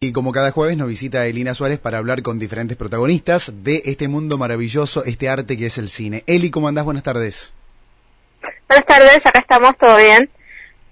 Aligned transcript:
Y 0.00 0.12
como 0.12 0.30
cada 0.30 0.52
jueves 0.52 0.76
nos 0.76 0.86
visita 0.86 1.26
Elina 1.26 1.54
Suárez 1.54 1.80
para 1.80 1.98
hablar 1.98 2.22
con 2.22 2.38
diferentes 2.38 2.76
protagonistas 2.76 3.50
de 3.64 3.82
este 3.86 4.06
mundo 4.06 4.38
maravilloso, 4.38 5.02
este 5.04 5.28
arte 5.28 5.56
que 5.56 5.66
es 5.66 5.76
el 5.76 5.88
cine. 5.88 6.22
Eli, 6.28 6.52
¿cómo 6.52 6.68
andás? 6.68 6.84
Buenas 6.84 7.02
tardes. 7.02 7.52
Buenas 8.68 8.86
tardes, 8.86 9.26
acá 9.26 9.40
estamos, 9.40 9.76
¿todo 9.76 9.96
bien? 9.96 10.30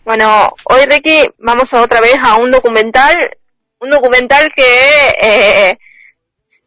Bueno, 0.05 0.53
hoy 0.65 0.87
Ricky 0.87 1.31
vamos 1.39 1.73
otra 1.73 2.01
vez 2.01 2.17
a 2.21 2.35
un 2.35 2.51
documental, 2.51 3.15
un 3.79 3.91
documental 3.91 4.53
que 4.53 5.15
eh, 5.23 5.79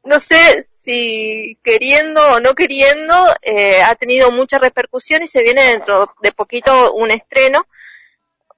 no 0.05 0.21
sé 0.21 0.63
si 0.63 1.57
queriendo 1.61 2.35
o 2.35 2.39
no 2.39 2.55
queriendo 2.55 3.15
eh, 3.41 3.81
ha 3.81 3.95
tenido 3.95 4.31
mucha 4.31 4.59
repercusión 4.59 5.23
y 5.23 5.27
se 5.27 5.43
viene 5.43 5.71
dentro 5.71 6.15
de 6.21 6.31
poquito 6.31 6.93
un 6.93 7.11
estreno, 7.11 7.67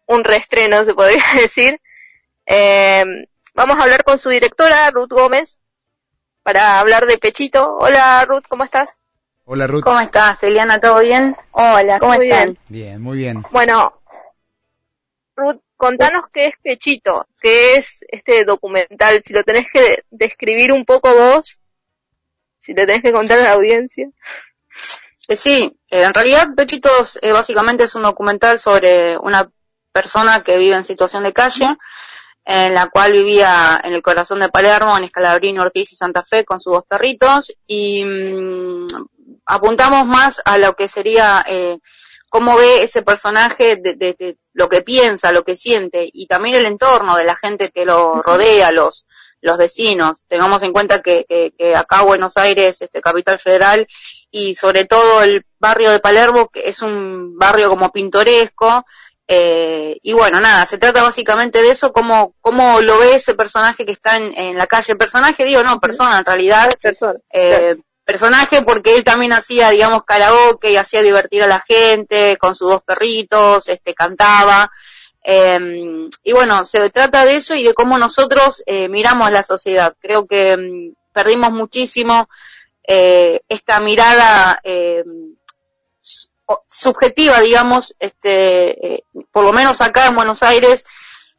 un 0.05 0.23
reestreno 0.23 0.84
se 0.84 0.93
podría 0.93 1.23
decir. 1.41 1.82
Eh, 2.45 3.25
Vamos 3.54 3.77
a 3.77 3.83
hablar 3.83 4.04
con 4.04 4.18
su 4.18 4.29
directora, 4.29 4.89
Ruth 4.91 5.09
Gómez, 5.09 5.59
para 6.41 6.80
hablar 6.80 7.05
de 7.05 7.17
Pechito. 7.17 7.77
Hola 7.77 8.23
Ruth, 8.26 8.43
¿cómo 8.48 8.63
estás? 8.63 8.99
Hola 9.43 9.67
Ruth. 9.67 9.84
¿Cómo 9.84 9.99
estás, 9.99 10.41
Eliana? 10.41 10.80
¿Todo 10.80 11.02
bien? 11.02 11.35
Hola, 11.52 11.99
¿cómo 11.99 12.13
están? 12.13 12.57
Bien. 12.70 13.02
muy 13.02 13.17
bien. 13.17 13.43
Bueno, 13.52 14.02
Ruth, 15.35 15.59
contanos 15.76 16.23
qué 16.31 16.48
es 16.48 16.53
Pechito, 16.62 17.27
qué 17.41 17.76
es 17.76 18.05
este 18.07 18.45
documental, 18.45 19.21
si 19.21 19.34
lo 19.34 19.43
tenés 19.43 19.68
que 19.71 20.04
describir 20.09 20.71
un 20.71 20.85
poco 20.85 21.13
vos, 21.13 21.59
si 22.62 22.73
te 22.73 22.85
tenés 22.85 23.02
que 23.02 23.12
contar 23.12 23.40
a 23.40 23.43
la 23.43 23.52
audiencia. 23.52 24.09
Eh, 25.27 25.35
sí, 25.35 25.77
eh, 25.90 26.04
en 26.04 26.13
realidad 26.13 26.55
Pechitos 26.55 27.20
eh, 27.21 27.34
básicamente 27.34 27.84
es 27.84 27.95
un 27.95 28.04
documental 28.04 28.59
sobre 28.59 29.18
una 29.18 29.52
persona 29.91 30.41
que 30.41 30.57
vive 30.57 30.77
en 30.77 30.85
situación 30.85 31.23
de 31.23 31.34
calle, 31.34 31.68
en 32.45 32.73
la 32.73 32.90
cual 32.90 33.12
vivía 33.12 33.80
en 33.84 33.94
el 33.94 34.02
corazón 34.02 34.40
de 34.40 34.49
Palermo, 34.49 34.98
en 34.98 35.04
Escalabrini, 35.04 35.59
Ortiz 35.59 35.91
y 35.91 35.95
Santa 35.95 36.23
Fe 36.23 36.44
con 36.44 36.59
sus 36.59 36.73
dos 36.73 36.84
perritos 36.88 37.54
y 37.68 38.04
mm, 38.04 38.88
apuntamos 39.46 40.05
más 40.05 40.41
a 40.43 40.57
lo 40.57 40.74
que 40.76 40.88
sería 40.88 41.46
eh, 41.48 41.77
cómo 42.30 42.55
ve 42.55 42.84
ese 42.84 43.04
personaje 43.04 43.76
de, 43.76 44.38
lo 44.54 44.70
que 44.70 44.82
piensa, 44.82 45.32
lo 45.32 45.43
que 45.43 45.55
siente 45.55 46.10
y 46.12 46.27
también 46.27 46.55
el 46.55 46.65
entorno 46.65 47.15
de 47.15 47.26
la 47.26 47.35
gente 47.35 47.70
que 47.70 47.85
lo 47.85 48.21
rodea, 48.21 48.71
los 48.71 49.05
los 49.41 49.58
vecinos. 49.58 50.26
Tengamos 50.27 50.62
en 50.63 50.71
cuenta 50.71 51.02
que, 51.02 51.26
que, 51.58 51.76
acá 51.76 52.04
Buenos 52.04 52.37
Aires, 52.37 52.82
este 52.82 53.02
capital 53.02 53.40
federal 53.40 53.87
y 54.30 54.55
sobre 54.55 54.85
todo 54.85 55.24
el 55.24 55.46
barrio 55.60 55.91
de 55.91 55.99
Palermo, 55.99 56.49
que 56.49 56.70
es 56.70 56.82
un 56.82 57.37
barrio 57.37 57.70
como 57.70 57.91
pintoresco, 57.91 58.85
eh, 59.34 59.98
y 60.04 60.12
bueno, 60.12 60.41
nada, 60.41 60.65
se 60.65 60.77
trata 60.77 61.04
básicamente 61.04 61.62
de 61.62 61.71
eso, 61.71 61.93
cómo, 61.93 62.35
cómo 62.41 62.82
lo 62.82 62.99
ve 62.99 63.15
ese 63.15 63.34
personaje 63.34 63.85
que 63.85 63.93
está 63.93 64.18
en, 64.18 64.57
la 64.57 64.68
calle. 64.68 64.97
Personaje, 64.97 65.46
digo, 65.46 65.63
no, 65.63 65.79
persona 65.79 66.18
en 66.18 66.25
realidad. 66.25 66.69
Eh, 67.31 67.78
personaje 68.03 68.62
porque 68.62 68.94
él 68.94 69.06
también 69.06 69.31
hacía, 69.31 69.69
digamos, 69.69 70.03
karaoke 70.03 70.74
y 70.74 70.75
hacía 70.75 71.02
divertir 71.02 71.44
a 71.44 71.47
la 71.47 71.62
gente 71.62 72.35
con 72.41 72.56
sus 72.56 72.72
dos 72.72 72.84
perritos, 72.84 73.69
este, 73.69 73.94
cantaba. 73.94 74.69
Em, 75.24 76.09
y 76.24 76.34
bueno, 76.34 76.66
se 76.66 76.90
trata 76.90 77.24
de 77.24 77.38
eso 77.38 77.56
y 77.56 77.63
de 77.63 77.74
cómo 77.74 77.97
nosotros 77.97 78.62
eh, 78.66 78.90
miramos 78.90 79.31
la 79.31 79.44
sociedad. 79.44 79.96
Creo 80.02 80.28
que 80.28 80.52
em, 80.52 80.94
perdimos 81.13 81.53
muchísimo 81.53 82.28
esta 82.84 83.79
mirada 83.79 84.59
em, 84.63 85.31
subjetiva, 86.69 87.40
digamos, 87.40 87.96
este, 88.00 88.96
eh, 88.96 89.03
por 89.31 89.44
lo 89.44 89.53
menos 89.53 89.81
acá 89.81 90.07
en 90.07 90.16
Buenos 90.16 90.44
Aires, 90.44 90.85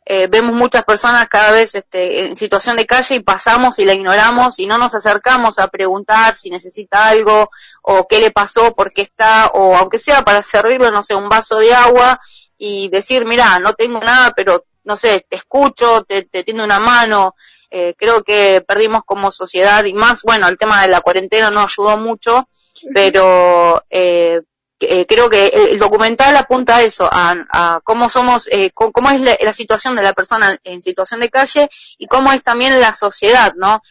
eh, 0.05 0.27
vemos 0.27 0.57
muchas 0.57 0.85
personas 0.85 1.29
cada 1.29 1.53
vez 1.53 1.77
este, 1.77 2.25
en 2.25 2.35
situación 2.35 2.77
de 2.77 2.87
calle 2.87 3.15
y 3.15 3.21
pasamos 3.21 3.79
y 3.79 3.85
la 3.85 3.95
ignoramos 3.95 4.59
y 4.59 4.67
no 4.67 4.77
nos 4.77 4.95
acercamos 4.97 5.61
a 5.61 5.69
preguntar 5.69 6.35
si 6.35 6.51
necesita 6.51 7.09
algo 7.09 7.51
o 7.83 8.09
qué 8.09 8.19
le 8.19 8.33
pasó, 8.33 8.75
por 8.75 8.93
qué 8.93 9.03
está, 9.03 9.47
o 9.55 9.77
aunque 9.77 10.01
sea 10.01 10.23
para 10.23 10.43
servirle, 10.43 10.91
no 10.91 11.05
sé, 11.05 11.15
un 11.15 11.29
vaso 11.29 11.57
de 11.59 11.73
agua 11.73 12.19
y 12.59 12.89
decir, 12.89 13.27
mira, 13.27 13.61
no 13.61 13.75
tengo 13.75 14.01
nada, 14.01 14.33
pero 14.35 14.65
no 14.85 14.97
sé, 14.97 15.25
te 15.29 15.37
escucho, 15.37 16.03
te, 16.03 16.23
te 16.23 16.43
tiendo 16.43 16.65
una 16.65 16.81
mano. 16.81 17.37
Eh, 17.71 17.95
creo 17.97 18.23
que 18.23 18.61
perdimos 18.61 19.03
como 19.05 19.31
sociedad 19.31 19.85
y 19.85 19.95
más, 19.95 20.23
bueno, 20.23 20.47
el 20.49 20.59
tema 20.59 20.83
de 20.83 20.89
la 20.89 21.01
cuarentena 21.01 21.51
no 21.51 21.63
ayudó 21.63 21.97
mucho, 21.97 22.49
pero 22.93 23.83
eh, 23.89 24.43
eh, 24.89 25.07
creo 25.07 25.31
que 25.31 25.47
el, 25.47 25.79
documental 25.79 26.37
apunta 26.37 26.77
a 26.77 26.83
eso, 26.83 27.09
a, 27.11 27.81
cómo 27.85 28.09
somos, 28.09 28.49
eh, 28.51 28.71
cómo 28.73 29.11
es 29.11 29.21
la, 29.21 29.53
situación 29.53 29.97
de 29.97 30.03
la 30.03 30.13
persona 30.13 30.59
en 30.65 30.83
situación 30.83 31.21
de 31.21 31.31
calle 31.31 31.69
y 31.99 32.07
cómo 32.07 32.33
es 32.33 32.43
también 32.43 32.81
la 32.81 32.93
sociedad, 32.93 33.55
¿no? 33.57 33.83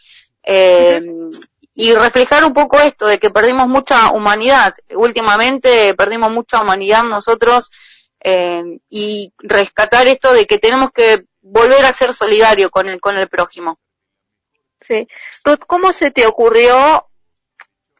Eh, 0.42 1.00
y 1.74 1.94
reflejar 1.94 2.44
un 2.44 2.52
poco 2.52 2.78
esto 2.80 3.06
de 3.06 3.18
que 3.18 3.30
perdimos 3.30 3.68
mucha 3.68 4.10
humanidad. 4.10 4.74
Últimamente 4.94 5.94
perdimos 5.94 6.30
mucha 6.30 6.60
humanidad 6.60 7.04
nosotros 7.04 7.70
y 8.88 9.32
rescatar 9.38 10.06
esto 10.06 10.32
de 10.32 10.46
que 10.46 10.58
tenemos 10.58 10.92
que 10.92 11.24
volver 11.40 11.84
a 11.84 11.92
ser 11.92 12.14
solidario 12.14 12.70
con 12.70 12.88
el, 12.88 13.00
con 13.00 13.16
el 13.16 13.28
prójimo. 13.28 13.78
Sí. 14.80 15.08
Ruth, 15.44 15.60
¿cómo 15.66 15.92
se 15.92 16.10
te 16.10 16.26
ocurrió 16.26 17.06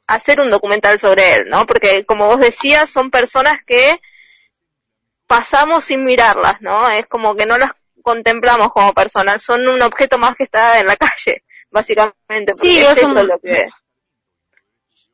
hacer 0.06 0.40
un 0.40 0.50
documental 0.50 0.98
sobre 0.98 1.36
él, 1.36 1.48
¿no? 1.48 1.66
Porque 1.66 2.04
como 2.04 2.26
vos 2.26 2.40
decías, 2.40 2.90
son 2.90 3.10
personas 3.10 3.60
que 3.64 4.00
pasamos 5.26 5.84
sin 5.84 6.04
mirarlas, 6.04 6.60
¿no? 6.60 6.88
Es 6.90 7.06
como 7.06 7.34
que 7.34 7.46
no 7.46 7.58
las 7.58 7.72
contemplamos 8.02 8.72
como 8.72 8.92
personas, 8.92 9.42
son 9.42 9.66
un 9.66 9.80
objeto 9.80 10.18
más 10.18 10.36
que 10.36 10.44
está 10.44 10.78
en 10.80 10.86
la 10.86 10.96
calle, 10.96 11.44
básicamente. 11.70 12.52
Sí, 12.56 12.78
es, 12.78 12.98
eso 12.98 13.22
lo 13.22 13.38
que... 13.38 13.68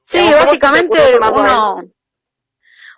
Sí, 0.05 0.33
básicamente 0.33 1.17
uno... 1.17 1.85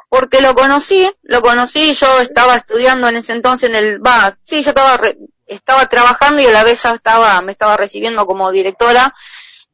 Porque 0.09 0.41
lo 0.41 0.55
conocí, 0.57 1.09
lo 1.23 1.41
conocí, 1.41 1.95
yo 1.95 2.21
estaba 2.21 2.57
estudiando 2.57 3.09
en 3.09 3.17
ese 3.17 3.33
entonces 3.33 3.69
en 3.69 3.77
el... 3.77 4.05
Va, 4.05 4.37
sí, 4.45 4.63
yo 4.63 4.71
estaba, 4.71 5.01
estaba 5.47 5.87
trabajando 5.87 6.41
y 6.41 6.47
a 6.47 6.51
la 6.51 6.65
vez 6.65 6.83
ya 6.83 6.95
estaba, 6.95 7.41
me 7.43 7.53
estaba 7.53 7.77
recibiendo 7.77 8.27
como 8.27 8.51
directora 8.51 9.15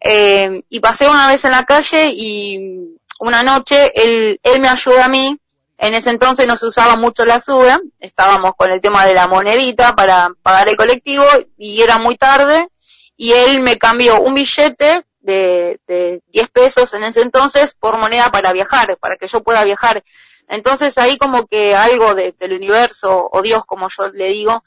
eh, 0.00 0.62
y 0.68 0.80
pasé 0.80 1.08
una 1.08 1.28
vez 1.28 1.44
en 1.44 1.52
la 1.52 1.64
calle 1.64 2.10
y 2.14 2.98
una 3.20 3.42
noche 3.42 3.92
él, 3.94 4.40
él 4.42 4.60
me 4.60 4.68
ayuda 4.68 5.06
a 5.06 5.08
mí. 5.08 5.38
En 5.78 5.94
ese 5.94 6.10
entonces 6.10 6.46
no 6.46 6.56
se 6.56 6.66
usaba 6.66 6.96
mucho 6.96 7.26
la 7.26 7.38
SUBE, 7.38 7.78
estábamos 8.00 8.52
con 8.56 8.70
el 8.70 8.80
tema 8.80 9.04
de 9.04 9.12
la 9.12 9.28
monedita 9.28 9.94
para 9.94 10.30
pagar 10.42 10.68
el 10.70 10.76
colectivo 10.76 11.24
y 11.58 11.82
era 11.82 11.98
muy 11.98 12.16
tarde 12.16 12.68
y 13.14 13.32
él 13.32 13.60
me 13.60 13.76
cambió 13.76 14.20
un 14.22 14.32
billete 14.32 15.04
de, 15.20 15.78
de 15.86 16.22
10 16.28 16.48
pesos 16.48 16.94
en 16.94 17.02
ese 17.04 17.20
entonces 17.20 17.74
por 17.78 17.98
moneda 17.98 18.30
para 18.30 18.54
viajar, 18.54 18.96
para 18.96 19.16
que 19.16 19.26
yo 19.26 19.42
pueda 19.42 19.64
viajar. 19.64 20.02
Entonces 20.48 20.96
ahí 20.98 21.18
como 21.18 21.46
que 21.46 21.74
algo 21.74 22.14
del 22.14 22.52
universo 22.52 23.28
o 23.30 23.42
Dios 23.42 23.64
como 23.66 23.88
yo 23.88 24.06
le 24.12 24.28
digo, 24.28 24.62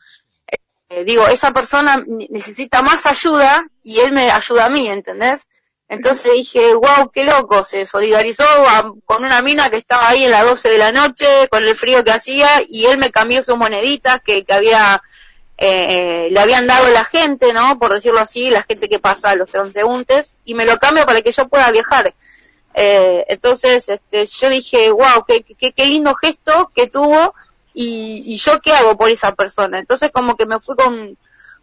eh, 0.90 1.04
digo, 1.04 1.28
esa 1.28 1.52
persona 1.52 2.04
necesita 2.08 2.82
más 2.82 3.06
ayuda 3.06 3.68
y 3.84 4.00
él 4.00 4.12
me 4.12 4.32
ayuda 4.32 4.66
a 4.66 4.70
mí, 4.70 4.88
¿entendés? 4.88 5.48
Entonces 5.88 6.34
dije, 6.34 6.74
wow, 6.74 7.10
qué 7.12 7.24
loco, 7.24 7.64
se 7.64 7.86
solidarizó 7.86 8.44
con 9.06 9.24
una 9.24 9.42
mina 9.42 9.70
que 9.70 9.78
estaba 9.78 10.10
ahí 10.10 10.24
en 10.24 10.32
las 10.32 10.44
12 10.44 10.70
de 10.70 10.78
la 10.78 10.92
noche, 10.92 11.48
con 11.50 11.64
el 11.64 11.76
frío 11.76 12.04
que 12.04 12.12
hacía, 12.12 12.62
y 12.68 12.86
él 12.86 13.00
me 13.00 13.12
cambió 13.12 13.42
sus 13.44 13.58
moneditas 13.58 14.22
que, 14.22 14.46
que 14.46 14.54
había, 14.54 15.02
eh, 15.58 16.30
le 16.32 16.40
habían 16.40 16.68
dado 16.68 16.88
la 16.90 17.06
gente, 17.06 17.54
¿no? 17.54 17.80
Por 17.80 17.94
decirlo 17.94 18.20
así, 18.20 18.50
la 18.50 18.64
gente 18.64 18.88
que 18.88 19.00
pasa 19.00 19.34
los 19.36 19.50
transeúntes, 19.50 20.36
y 20.46 20.54
me 20.54 20.66
lo 20.66 20.78
cambio 20.78 21.08
para 21.08 21.22
que 21.24 21.32
yo 21.32 21.48
pueda 21.48 21.72
viajar. 21.72 22.14
Eh, 22.76 23.26
entonces, 23.28 23.90
este, 23.90 24.28
yo 24.28 24.50
dije, 24.50 24.92
wow, 24.92 25.26
qué, 25.28 25.44
qué, 25.44 25.72
qué 25.72 25.86
lindo 25.88 26.14
gesto 26.14 26.72
que 26.76 26.86
tuvo, 26.86 27.34
y, 27.82 28.38
yo 28.38 28.60
qué 28.60 28.74
hago 28.74 28.98
por 28.98 29.10
esa 29.10 29.34
persona. 29.34 29.80
Entonces 29.80 30.12
como 30.12 30.36
que 30.36 30.46
me 30.46 30.60
fui 30.60 30.76
con, 30.76 31.18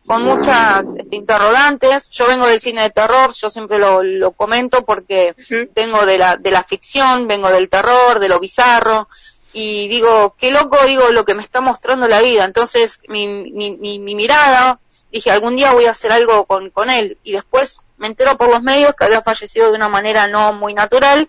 con 0.07 0.23
muchas 0.23 0.89
este, 0.97 1.15
interrogantes. 1.15 2.09
Yo 2.09 2.27
vengo 2.27 2.47
del 2.47 2.61
cine 2.61 2.83
de 2.83 2.91
terror, 2.91 3.33
yo 3.35 3.51
siempre 3.51 3.79
lo, 3.79 4.03
lo 4.03 4.33
comento 4.33 4.85
porque 4.85 5.35
vengo 5.75 6.07
de 6.07 6.19
la, 6.19 6.37
de 6.37 6.51
la 6.51 6.65
ficción, 6.65 7.29
vengo 7.29 7.51
del 7.51 7.69
terror, 7.69 8.19
de 8.19 8.29
lo 8.29 8.41
bizarro. 8.41 9.09
Y 9.53 9.89
digo, 9.89 10.35
qué 10.39 10.51
loco, 10.51 10.79
digo, 10.87 11.11
lo 11.11 11.25
que 11.25 11.35
me 11.35 11.43
está 11.43 11.61
mostrando 11.61 12.09
la 12.09 12.21
vida. 12.21 12.45
Entonces, 12.45 13.01
mi, 13.09 13.27
mi, 13.27 13.77
mi, 13.77 13.99
mi 13.99 14.15
mirada, 14.15 14.81
dije, 15.13 15.31
algún 15.31 15.57
día 15.57 15.73
voy 15.73 15.87
a 15.87 15.91
hacer 15.91 16.13
algo 16.13 16.47
con, 16.47 16.71
con 16.71 16.89
él. 16.89 17.19
Y 17.25 17.33
después 17.33 17.81
me 17.99 18.07
entero 18.07 18.37
por 18.37 18.51
los 18.51 18.63
medios 18.63 18.95
que 18.95 19.05
había 19.05 19.23
fallecido 19.23 19.71
de 19.71 19.77
una 19.77 19.89
manera 19.89 20.27
no 20.27 20.53
muy 20.55 20.75
natural. 20.75 21.27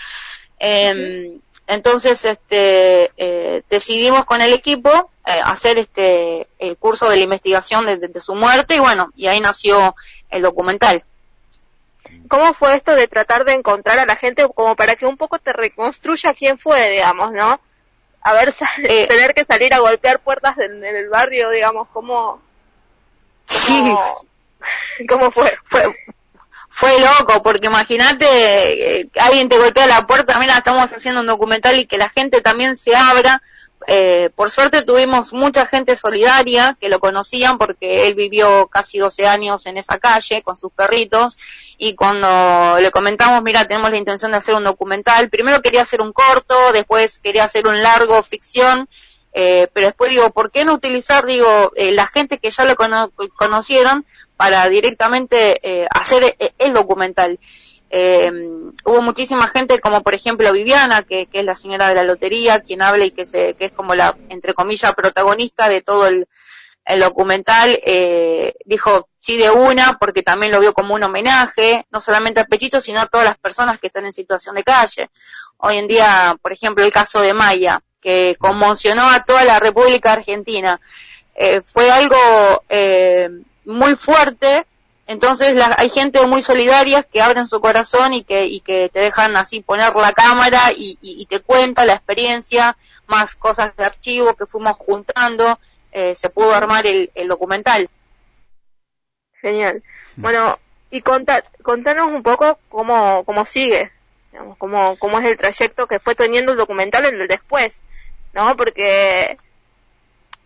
Eh, 0.60 1.38
entonces, 1.68 2.24
este, 2.24 3.12
eh, 3.18 3.62
decidimos 3.70 4.26
con 4.26 4.42
el 4.42 4.54
equipo 4.54 5.12
eh, 5.26 5.42
hacer 5.44 5.78
este, 5.78 6.48
el 6.60 6.78
curso 6.78 7.10
de 7.10 7.18
la 7.18 7.24
investigación 7.24 7.86
de, 7.86 8.22
su 8.22 8.36
muerte 8.36 8.76
y 8.76 8.80
bueno, 8.80 9.12
y 9.16 9.28
ahí 9.28 9.42
nació 9.42 9.94
el 10.30 10.42
documental. 10.42 11.04
¿Cómo 12.30 12.54
fue 12.54 12.76
esto 12.76 12.96
de 12.96 13.10
tratar 13.10 13.44
de 13.44 13.52
encontrar 13.52 14.00
a 14.00 14.06
la 14.06 14.16
gente 14.16 14.48
como 14.56 14.78
para 14.78 14.96
que 14.96 15.06
un 15.06 15.18
poco 15.18 15.40
te 15.40 15.52
reconstruya 15.52 16.34
quién 16.34 16.58
fue, 16.58 16.90
digamos, 16.90 17.34
¿no? 17.34 17.60
A 18.22 18.34
ver, 18.34 18.54
eh, 18.84 19.08
tener 19.10 19.34
que 19.34 19.44
salir 19.44 19.74
a 19.74 19.80
golpear 19.80 20.20
puertas 20.20 20.58
en, 20.60 20.84
el 20.84 21.10
barrio, 21.10 21.50
digamos, 21.50 21.90
¿cómo, 21.90 22.42
Sí, 23.46 23.96
¿Cómo 25.08 25.32
fue? 25.34 25.58
Fue, 25.66 25.96
fue 26.70 26.92
loco, 27.00 27.42
porque 27.42 27.68
imagínate, 27.68 29.00
eh, 29.02 29.10
alguien 29.20 29.50
te 29.50 29.58
golpea 29.58 29.88
la 29.88 30.06
puerta, 30.06 30.38
mira, 30.40 30.58
estamos 30.58 30.92
haciendo 30.94 31.22
un 31.22 31.28
documental 31.28 31.80
y 31.80 31.86
que 31.86 31.98
la 31.98 32.10
gente 32.10 32.42
también 32.42 32.78
se 32.78 32.96
abra. 32.96 33.42
Eh, 33.86 34.32
por 34.36 34.50
suerte 34.50 34.82
tuvimos 34.82 35.34
mucha 35.34 35.66
gente 35.66 35.96
solidaria 35.96 36.76
que 36.82 36.90
lo 36.90 37.00
conocían 37.00 37.58
porque 37.58 38.08
él 38.08 38.16
vivió 38.16 38.68
casi 38.68 38.98
12 38.98 39.28
años 39.28 39.66
en 39.66 39.78
esa 39.78 39.98
calle 40.00 40.42
con 40.42 40.58
sus 40.58 40.72
perritos 40.74 41.38
y 41.78 41.94
cuando 41.94 42.78
le 42.80 42.92
comentamos, 42.92 43.42
mira, 43.44 43.66
tenemos 43.66 43.92
la 43.92 43.98
intención 43.98 44.32
de 44.32 44.40
hacer 44.40 44.56
un 44.56 44.64
documental, 44.64 45.30
primero 45.30 45.62
quería 45.62 45.84
hacer 45.84 46.02
un 46.02 46.12
corto, 46.12 46.56
después 46.74 47.20
quería 47.20 47.44
hacer 47.44 47.68
un 47.68 47.82
largo 47.82 48.22
ficción, 48.24 48.90
eh, 49.34 49.68
pero 49.72 49.88
después 49.88 50.10
digo, 50.10 50.32
¿por 50.32 50.52
qué 50.52 50.66
no 50.66 50.74
utilizar, 50.74 51.26
digo, 51.26 51.72
eh, 51.76 51.92
la 51.92 52.08
gente 52.08 52.40
que 52.40 52.50
ya 52.50 52.66
lo 52.66 52.76
conocieron 53.36 54.06
para 54.38 54.68
directamente 54.70 55.60
eh, 55.62 55.88
hacer 55.92 56.36
e-, 56.40 56.54
el 56.58 56.74
documental? 56.74 57.40
Eh, 57.90 58.32
hubo 58.84 59.02
muchísima 59.02 59.48
gente 59.48 59.80
como 59.80 60.04
por 60.04 60.14
ejemplo 60.14 60.52
Viviana, 60.52 61.04
que, 61.04 61.26
que, 61.28 61.40
es 61.40 61.46
la 61.46 61.56
señora 61.56 61.88
de 61.88 61.96
la 61.96 62.04
lotería, 62.04 62.60
quien 62.60 62.82
habla 62.82 63.06
y 63.06 63.12
que, 63.12 63.26
se, 63.26 63.56
que 63.56 63.66
es 63.66 63.72
como 63.72 63.96
la, 63.96 64.18
entre 64.30 64.54
comillas, 64.54 64.94
protagonista 64.94 65.70
de 65.70 65.82
todo 65.82 66.08
el, 66.08 66.28
el 66.88 67.02
documental, 67.02 67.80
eh, 67.86 68.56
dijo 68.66 69.10
sí 69.20 69.38
de 69.38 69.50
una, 69.50 69.98
porque 70.00 70.24
también 70.24 70.54
lo 70.54 70.60
vio 70.60 70.74
como 70.74 70.96
un 70.96 71.04
homenaje, 71.04 71.86
no 71.92 72.00
solamente 72.00 72.40
a 72.40 72.46
Pechito, 72.46 72.80
sino 72.80 73.02
a 73.02 73.08
todas 73.08 73.26
las 73.26 73.38
personas 73.38 73.78
que 73.80 73.88
están 73.88 74.06
en 74.06 74.14
situación 74.14 74.56
de 74.56 74.64
calle. 74.64 75.10
Hoy 75.58 75.78
en 75.78 75.88
día, 75.88 76.38
por 76.42 76.54
ejemplo, 76.54 76.84
el 76.84 76.94
caso 76.94 77.20
de 77.22 77.34
Maya, 77.34 77.82
que 78.00 78.36
conmocionó 78.40 79.10
a 79.10 79.24
toda 79.24 79.44
la 79.44 79.60
República 79.60 80.14
Argentina, 80.14 80.80
eh, 81.36 81.62
fue 81.62 81.92
algo 81.92 82.16
eh, 82.70 83.30
muy 83.68 83.96
fuerte, 83.96 84.66
entonces 85.08 85.56
la, 85.56 85.76
hay 85.78 85.90
gente 85.90 86.26
muy 86.26 86.42
solidaria 86.42 87.04
que 87.04 87.22
abren 87.22 87.48
su 87.48 87.60
corazón 87.60 88.14
y 88.14 88.24
que, 88.24 88.46
y 88.46 88.62
que 88.62 88.90
te 88.90 89.00
dejan 89.00 89.36
así 89.36 89.62
poner 89.62 89.94
la 89.96 90.14
cámara 90.14 90.72
y, 90.76 90.98
y, 91.02 91.22
y 91.22 91.26
te 91.26 91.42
cuenta 91.42 91.86
la 91.86 91.94
experiencia, 91.94 92.78
más 93.08 93.36
cosas 93.36 93.76
de 93.76 93.86
archivo 93.86 94.36
que 94.36 94.46
fuimos 94.46 94.78
juntando, 94.78 95.60
eh, 95.92 96.16
se 96.16 96.30
pudo 96.30 96.54
armar 96.54 96.88
el, 96.88 97.12
el, 97.14 97.28
documental. 97.28 97.90
Genial. 99.42 99.84
Bueno, 100.16 100.60
y 100.90 101.02
conta, 101.02 101.44
contanos 101.62 102.08
un 102.12 102.24
poco 102.24 102.60
cómo, 102.70 103.24
cómo 103.26 103.46
sigue, 103.46 103.92
digamos, 104.32 104.58
cómo, 104.58 104.96
cómo 104.98 105.20
es 105.20 105.26
el 105.26 105.38
trayecto 105.38 105.88
que 105.88 106.00
fue 106.00 106.16
teniendo 106.16 106.54
el 106.54 106.58
documental 106.58 107.06
en 107.06 107.20
el 107.20 107.28
después, 107.28 107.80
¿no? 108.34 108.56
Porque... 108.56 109.38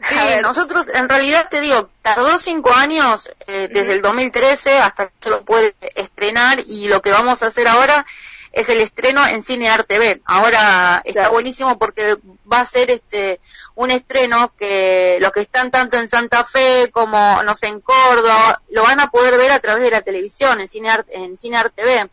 Sí, 0.07 0.15
nosotros 0.41 0.87
en 0.93 1.07
realidad 1.07 1.47
te 1.49 1.59
digo, 1.59 1.89
tardó 2.01 2.39
cinco 2.39 2.73
años 2.73 3.29
eh, 3.47 3.69
desde 3.71 3.93
el 3.93 4.01
2013 4.01 4.77
hasta 4.77 5.07
que 5.07 5.13
se 5.21 5.29
lo 5.29 5.43
puede 5.43 5.75
estrenar 5.95 6.63
y 6.65 6.87
lo 6.87 7.01
que 7.01 7.11
vamos 7.11 7.43
a 7.43 7.47
hacer 7.47 7.67
ahora 7.67 8.05
es 8.51 8.69
el 8.69 8.81
estreno 8.81 9.25
en 9.25 9.43
Cine 9.43 9.69
Arte 9.69 9.97
B. 9.97 10.21
Ahora 10.25 11.01
está 11.05 11.21
claro. 11.21 11.33
buenísimo 11.33 11.77
porque 11.77 12.17
va 12.51 12.61
a 12.61 12.65
ser 12.65 12.91
este 12.91 13.39
un 13.75 13.91
estreno 13.91 14.53
que 14.57 15.17
los 15.21 15.31
que 15.31 15.41
están 15.41 15.71
tanto 15.71 15.97
en 15.97 16.09
Santa 16.09 16.43
Fe 16.43 16.89
como 16.91 17.41
no 17.43 17.55
sé 17.55 17.67
en 17.67 17.79
Córdoba 17.79 18.61
lo 18.69 18.83
van 18.83 18.99
a 18.99 19.09
poder 19.09 19.37
ver 19.37 19.51
a 19.51 19.59
través 19.59 19.83
de 19.83 19.91
la 19.91 20.01
televisión 20.01 20.59
en 20.59 20.67
Cine 20.67 20.89
Arte, 20.89 21.15
en 21.15 21.37
Cine 21.37 21.57
Arte 21.57 21.83
B. 21.83 22.09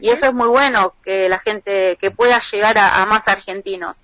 Y 0.00 0.10
eso 0.10 0.26
es 0.26 0.32
muy 0.32 0.48
bueno 0.48 0.94
que 1.04 1.28
la 1.28 1.38
gente 1.38 1.96
que 2.00 2.10
pueda 2.10 2.40
llegar 2.40 2.78
a, 2.78 3.02
a 3.02 3.06
más 3.06 3.28
argentinos. 3.28 4.00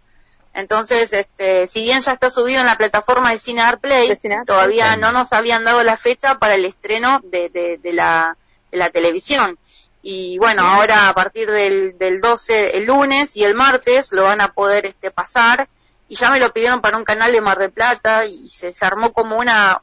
Entonces, 0.54 1.12
este, 1.12 1.66
si 1.66 1.82
bien 1.82 2.00
ya 2.00 2.12
está 2.12 2.30
subido 2.30 2.60
en 2.60 2.66
la 2.66 2.76
plataforma 2.76 3.30
de 3.30 3.38
Cine 3.38 3.60
Art 3.62 3.80
Play, 3.80 4.16
Cine 4.16 4.42
todavía 4.44 4.96
no 4.96 5.12
nos 5.12 5.32
habían 5.32 5.64
dado 5.64 5.84
la 5.84 5.96
fecha 5.96 6.38
para 6.38 6.54
el 6.54 6.64
estreno 6.64 7.20
de, 7.24 7.48
de, 7.50 7.78
de, 7.78 7.92
la, 7.92 8.36
de 8.70 8.78
la 8.78 8.90
televisión. 8.90 9.58
Y 10.02 10.38
bueno, 10.38 10.62
ahora 10.62 11.08
a 11.08 11.14
partir 11.14 11.50
del, 11.50 11.98
del 11.98 12.20
12, 12.20 12.76
el 12.76 12.86
lunes 12.86 13.36
y 13.36 13.44
el 13.44 13.54
martes 13.54 14.12
lo 14.12 14.24
van 14.24 14.40
a 14.40 14.52
poder 14.52 14.86
este, 14.86 15.10
pasar. 15.10 15.68
Y 16.08 16.16
ya 16.16 16.30
me 16.30 16.40
lo 16.40 16.52
pidieron 16.52 16.80
para 16.80 16.96
un 16.96 17.04
canal 17.04 17.32
de 17.32 17.40
Mar 17.40 17.58
del 17.58 17.70
Plata 17.70 18.24
y 18.24 18.48
se, 18.48 18.72
se 18.72 18.84
armó 18.86 19.12
como 19.12 19.36
una, 19.36 19.82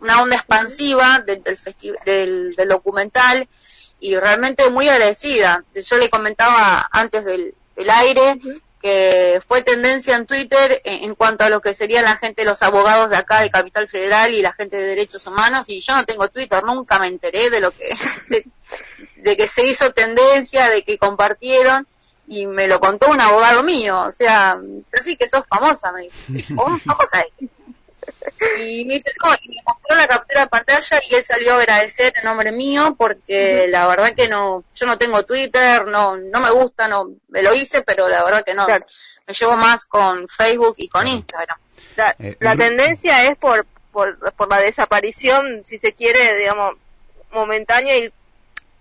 una 0.00 0.20
onda 0.20 0.36
expansiva 0.36 1.20
del, 1.20 1.42
del, 1.42 1.58
del, 2.04 2.54
del 2.56 2.68
documental 2.68 3.48
y 4.00 4.16
realmente 4.16 4.68
muy 4.68 4.88
agradecida. 4.88 5.64
Yo 5.74 5.98
le 5.98 6.10
comentaba 6.10 6.88
antes 6.90 7.24
del, 7.24 7.54
del 7.76 7.90
aire 7.90 8.32
uh 8.32 8.34
-huh. 8.34 8.62
Que 8.82 9.40
fue 9.46 9.62
tendencia 9.62 10.16
en 10.16 10.26
Twitter 10.26 10.82
en, 10.84 11.14
cuanto 11.14 11.44
a 11.44 11.48
lo 11.48 11.60
que 11.60 11.72
serían 11.72 12.04
la 12.04 12.16
gente, 12.16 12.44
los 12.44 12.62
abogados 12.62 13.10
de 13.10 13.16
acá 13.16 13.40
de 13.40 13.50
Capital 13.50 13.88
Federal 13.88 14.34
y 14.34 14.42
la 14.42 14.52
gente 14.52 14.76
de 14.76 14.88
derechos 14.88 15.24
humanos 15.26 15.70
y 15.70 15.80
yo 15.80 15.94
no 15.94 16.04
tengo 16.04 16.28
Twitter, 16.28 16.64
nunca 16.64 16.98
me 16.98 17.06
enteré 17.06 17.48
de 17.48 17.60
lo 17.60 17.70
que, 17.70 17.88
de, 18.28 18.44
de 19.16 19.36
que 19.36 19.46
se 19.46 19.64
hizo 19.66 19.92
tendencia, 19.92 20.68
de 20.68 20.82
que 20.82 20.98
compartieron 20.98 21.86
y 22.26 22.46
me 22.46 22.66
lo 22.66 22.80
contó 22.80 23.08
un 23.10 23.20
abogado 23.20 23.62
mío, 23.62 24.02
o 24.02 24.10
sea, 24.10 24.58
así 24.98 25.16
que 25.16 25.28
sos 25.28 25.44
famosa, 25.46 25.92
me 25.92 26.02
dijo, 26.02 26.54
oh, 26.56 26.76
famosa 26.78 27.24
y 28.58 28.84
me 28.84 28.94
dice, 28.94 29.12
no, 29.22 29.32
y 29.40 29.48
me 29.48 29.62
mostró 29.66 29.96
la 29.96 30.08
captura 30.08 30.40
de 30.42 30.46
pantalla 30.48 31.00
y 31.08 31.14
él 31.14 31.24
salió 31.24 31.54
a 31.54 31.58
agradecer 31.58 32.12
en 32.16 32.24
nombre 32.24 32.52
mío 32.52 32.94
porque 32.98 33.64
uh 33.64 33.68
-huh. 33.68 33.70
la 33.70 33.86
verdad 33.86 34.14
que 34.14 34.28
no, 34.28 34.64
yo 34.74 34.86
no 34.86 34.98
tengo 34.98 35.24
Twitter, 35.24 35.86
no, 35.86 36.16
no 36.16 36.40
me 36.40 36.50
gusta, 36.50 36.88
no, 36.88 37.10
me 37.28 37.42
lo 37.42 37.54
hice, 37.54 37.82
pero 37.82 38.08
la 38.08 38.24
verdad 38.24 38.44
que 38.44 38.54
no, 38.54 38.66
claro. 38.66 38.86
me 39.26 39.34
llevo 39.34 39.56
más 39.56 39.84
con 39.84 40.28
Facebook 40.28 40.74
y 40.78 40.88
con 40.88 41.06
Instagram. 41.06 41.58
La, 41.96 42.16
eh, 42.18 42.36
la 42.40 42.56
tendencia 42.56 43.24
es 43.24 43.36
por, 43.36 43.66
por, 43.92 44.34
por 44.34 44.48
la 44.48 44.58
desaparición, 44.58 45.62
si 45.64 45.78
se 45.78 45.92
quiere, 45.92 46.36
digamos, 46.38 46.76
momentánea 47.30 47.96
y 47.98 48.12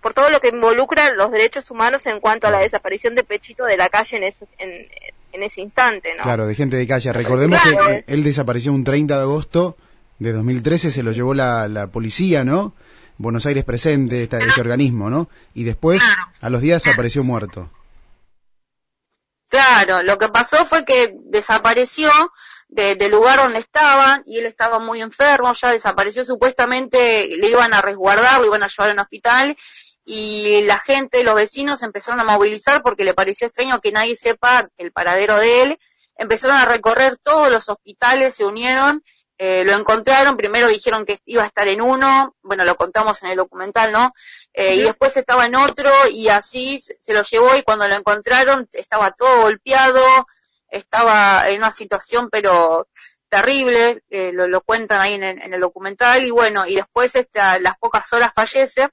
por 0.01 0.13
todo 0.13 0.29
lo 0.29 0.41
que 0.41 0.49
involucra 0.49 1.11
los 1.11 1.31
derechos 1.31 1.69
humanos 1.69 2.05
en 2.07 2.19
cuanto 2.19 2.47
a 2.47 2.51
la 2.51 2.59
desaparición 2.59 3.15
de 3.15 3.23
Pechito 3.23 3.65
de 3.65 3.77
la 3.77 3.89
calle 3.89 4.17
en 4.17 4.23
ese, 4.23 4.47
en, 4.57 4.87
en 5.31 5.43
ese 5.43 5.61
instante, 5.61 6.13
¿no? 6.17 6.23
Claro, 6.23 6.47
de 6.47 6.55
gente 6.55 6.75
de 6.75 6.87
calle. 6.87 7.13
Recordemos 7.13 7.61
claro. 7.61 7.87
que 7.87 8.03
él 8.07 8.23
desapareció 8.23 8.73
un 8.73 8.83
30 8.83 9.15
de 9.15 9.21
agosto 9.21 9.77
de 10.19 10.33
2013, 10.33 10.91
se 10.91 11.03
lo 11.03 11.11
llevó 11.11 11.33
la, 11.33 11.67
la 11.67 11.87
policía, 11.87 12.43
¿no? 12.43 12.73
Buenos 13.17 13.45
Aires 13.45 13.63
presente, 13.63 14.23
esta, 14.23 14.37
ese 14.37 14.61
organismo, 14.61 15.09
¿no? 15.09 15.29
Y 15.53 15.63
después, 15.63 16.01
a 16.41 16.49
los 16.49 16.61
días, 16.61 16.85
apareció 16.87 17.23
muerto. 17.23 17.69
Claro, 19.49 20.01
lo 20.01 20.17
que 20.17 20.29
pasó 20.29 20.65
fue 20.65 20.85
que 20.85 21.13
desapareció 21.25 22.09
de, 22.69 22.95
del 22.95 23.11
lugar 23.11 23.39
donde 23.39 23.59
estaba 23.59 24.21
y 24.25 24.39
él 24.39 24.45
estaba 24.45 24.79
muy 24.79 25.01
enfermo, 25.01 25.53
ya 25.53 25.71
desapareció 25.71 26.23
supuestamente, 26.23 27.27
le 27.27 27.49
iban 27.49 27.73
a 27.73 27.81
resguardar, 27.81 28.39
lo 28.39 28.47
iban 28.47 28.63
a 28.63 28.67
llevar 28.67 28.89
a 28.89 28.93
un 28.93 28.99
hospital 28.99 29.57
y 30.13 30.63
la 30.63 30.77
gente, 30.77 31.23
los 31.23 31.35
vecinos 31.35 31.83
empezaron 31.83 32.19
a 32.19 32.25
movilizar 32.25 32.81
porque 32.81 33.05
le 33.05 33.13
pareció 33.13 33.47
extraño 33.47 33.79
que 33.79 33.93
nadie 33.93 34.17
sepa 34.17 34.69
el 34.75 34.91
paradero 34.91 35.37
de 35.37 35.61
él. 35.61 35.79
Empezaron 36.17 36.57
a 36.57 36.65
recorrer 36.65 37.15
todos 37.15 37.49
los 37.49 37.69
hospitales, 37.69 38.35
se 38.35 38.43
unieron, 38.43 39.05
eh, 39.37 39.63
lo 39.63 39.71
encontraron, 39.71 40.35
primero 40.35 40.67
dijeron 40.67 41.05
que 41.05 41.21
iba 41.23 41.43
a 41.43 41.47
estar 41.47 41.65
en 41.69 41.79
uno, 41.79 42.35
bueno, 42.41 42.65
lo 42.65 42.75
contamos 42.75 43.23
en 43.23 43.29
el 43.29 43.37
documental, 43.37 43.93
¿no? 43.93 44.11
Eh, 44.51 44.75
y 44.75 44.81
después 44.81 45.15
estaba 45.15 45.45
en 45.45 45.55
otro 45.55 45.89
y 46.11 46.27
así 46.27 46.77
se 46.77 47.13
lo 47.13 47.23
llevó 47.23 47.55
y 47.55 47.63
cuando 47.63 47.87
lo 47.87 47.95
encontraron 47.95 48.67
estaba 48.73 49.11
todo 49.11 49.43
golpeado, 49.43 50.03
estaba 50.67 51.47
en 51.47 51.59
una 51.59 51.71
situación 51.71 52.27
pero 52.29 52.89
terrible, 53.29 54.03
eh, 54.09 54.33
lo, 54.33 54.45
lo, 54.45 54.59
cuentan 54.59 54.99
ahí 54.99 55.13
en, 55.13 55.23
en, 55.23 55.53
el 55.53 55.61
documental 55.61 56.21
y 56.21 56.31
bueno, 56.31 56.67
y 56.67 56.75
después 56.75 57.15
este, 57.15 57.39
a 57.39 57.59
las 57.59 57.77
pocas 57.77 58.11
horas 58.11 58.33
fallece 58.35 58.89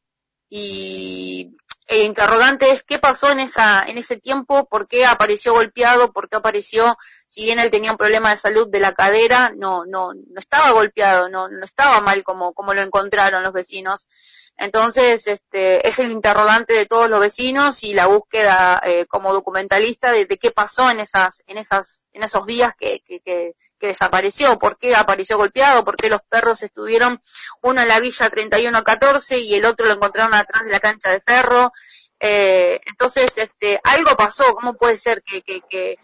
y 0.50 1.56
el 1.88 2.02
interrogante 2.02 2.70
es 2.70 2.82
qué 2.82 2.98
pasó 2.98 3.30
en 3.30 3.40
esa 3.40 3.82
en 3.84 3.96
ese 3.96 4.18
tiempo, 4.18 4.68
por 4.68 4.86
qué 4.86 5.06
apareció 5.06 5.54
golpeado, 5.54 6.12
por 6.12 6.28
qué 6.28 6.36
apareció, 6.36 6.98
si 7.26 7.44
bien 7.44 7.58
él 7.58 7.70
tenía 7.70 7.92
un 7.92 7.96
problema 7.96 8.30
de 8.30 8.36
salud 8.36 8.68
de 8.68 8.80
la 8.80 8.92
cadera, 8.92 9.52
no 9.56 9.86
no 9.86 10.12
no 10.12 10.38
estaba 10.38 10.70
golpeado, 10.72 11.28
no 11.28 11.48
no 11.48 11.64
estaba 11.64 12.00
mal 12.00 12.22
como 12.24 12.52
como 12.52 12.74
lo 12.74 12.82
encontraron 12.82 13.42
los 13.42 13.52
vecinos. 13.54 14.08
Entonces, 14.58 15.26
este 15.26 15.86
es 15.86 15.98
el 16.00 16.10
interrogante 16.10 16.74
de 16.74 16.86
todos 16.86 17.08
los 17.08 17.20
vecinos 17.20 17.82
y 17.84 17.94
la 17.94 18.06
búsqueda 18.06 18.82
eh, 18.84 19.06
como 19.06 19.32
documentalista 19.32 20.12
de, 20.12 20.26
de, 20.26 20.36
qué 20.36 20.50
pasó 20.50 20.90
en 20.90 21.00
esas 21.00 21.42
en 21.46 21.58
esas 21.58 22.04
en 22.12 22.24
esos 22.24 22.44
días 22.44 22.74
que, 22.76 23.00
que, 23.06 23.20
que 23.20 23.54
que 23.78 23.88
desapareció, 23.88 24.58
por 24.58 24.76
qué 24.76 24.94
apareció 24.94 25.38
golpeado, 25.38 25.84
por 25.84 25.96
qué 25.96 26.10
los 26.10 26.20
perros 26.22 26.62
estuvieron 26.62 27.22
uno 27.62 27.80
en 27.80 27.88
la 27.88 28.00
villa 28.00 28.28
3114 28.28 29.38
y 29.38 29.54
el 29.54 29.64
otro 29.64 29.86
lo 29.86 29.94
encontraron 29.94 30.34
atrás 30.34 30.64
de 30.64 30.72
la 30.72 30.80
cancha 30.80 31.10
de 31.10 31.20
ferro. 31.20 31.72
Eh, 32.20 32.80
entonces, 32.86 33.38
este, 33.38 33.80
algo 33.84 34.16
pasó, 34.16 34.52
¿cómo 34.54 34.74
puede 34.74 34.96
ser 34.96 35.22
que, 35.22 35.42
que, 35.42 35.60
que, 35.68 35.96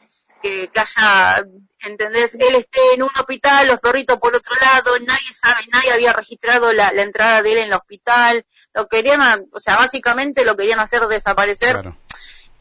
que, 0.45 0.69
que 0.69 0.81
haya, 0.81 1.45
¿entendés? 1.81 2.35
Él 2.35 2.55
esté 2.55 2.81
en 2.95 3.03
un 3.03 3.11
hospital, 3.19 3.67
los 3.67 3.81
perritos 3.81 4.19
por 4.19 4.35
otro 4.35 4.55
lado, 4.61 4.99
nadie 5.01 5.33
sabe, 5.33 5.63
nadie 5.73 5.93
había 5.93 6.13
registrado 6.13 6.73
la, 6.73 6.93
la 6.93 7.03
entrada 7.03 7.43
de 7.43 7.53
él 7.53 7.59
en 7.59 7.69
el 7.69 7.75
hospital, 7.75 8.45
lo 8.75 8.87
querían, 8.87 9.47
o 9.53 9.59
sea, 9.59 9.77
básicamente 9.77 10.45
lo 10.45 10.57
querían 10.57 10.81
hacer 10.81 11.07
desaparecer. 11.07 11.73
Claro 11.73 11.97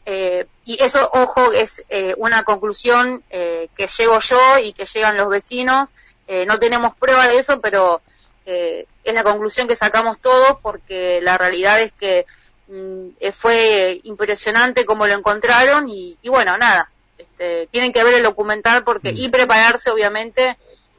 eh, 0.06 0.46
y 0.64 0.82
eso, 0.82 1.08
ojo, 1.12 1.52
es 1.52 1.84
eh, 1.88 2.14
una 2.18 2.42
conclusión 2.42 3.22
eh, 3.30 3.68
que 3.76 3.86
llego 3.86 4.18
yo 4.20 4.58
y 4.58 4.72
que 4.72 4.84
llegan 4.84 5.16
los 5.16 5.28
vecinos. 5.28 5.92
Eh, 6.26 6.44
no 6.46 6.58
tenemos 6.58 6.94
prueba 6.96 7.26
de 7.28 7.38
eso, 7.38 7.60
pero 7.60 8.02
eh, 8.46 8.86
es 9.02 9.14
la 9.14 9.24
conclusión 9.24 9.66
que 9.66 9.76
sacamos 9.76 10.18
todos 10.20 10.58
porque 10.60 11.20
la 11.22 11.38
realidad 11.38 11.80
es 11.80 11.92
que 11.92 12.26
mm, 12.68 13.08
eh, 13.20 13.32
fue 13.32 14.00
impresionante 14.04 14.84
cómo 14.84 15.06
lo 15.06 15.14
encontraron 15.14 15.88
y, 15.88 16.18
bueno, 16.26 16.56
nada, 16.58 16.90
este, 17.34 17.66
tienen 17.66 17.92
que 17.92 18.04
ver 18.04 18.14
el 18.14 18.22
documental 18.22 18.84
porque 18.84 19.12
mm. 19.12 19.16
y 19.16 19.28
prepararse 19.28 19.90
obviamente 19.90 20.56